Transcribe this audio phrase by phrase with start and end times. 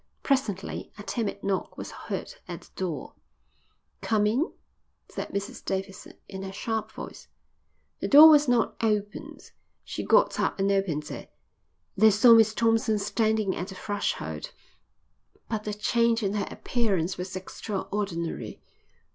[0.23, 3.13] Presently a timid knock was heard at the door.
[4.01, 4.51] "Come in,"
[5.09, 7.27] said Mrs Davidson, in her sharp voice.
[7.99, 9.51] The door was not opened.
[9.83, 11.31] She got up and opened it.
[11.95, 14.49] They saw Miss Thompson standing at the threshold.
[15.47, 18.59] But the change in her appearance was extraordinary.